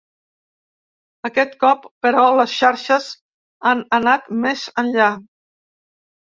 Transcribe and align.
Aquest 1.29 1.51
cop, 1.63 1.85
però, 2.05 2.23
les 2.39 2.55
xarxes 2.61 3.11
han 3.73 3.85
anat 3.99 4.33
més 4.47 4.65
enllà. 4.85 5.13